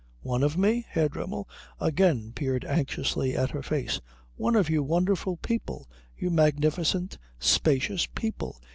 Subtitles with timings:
[0.23, 1.47] "One of me?" Herr Dremmel
[1.79, 4.01] again peered anxiously at her face.
[4.35, 8.59] "One of you wonderful people you magnificent, spacious people.